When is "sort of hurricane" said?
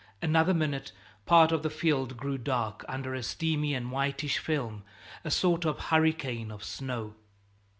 5.29-6.49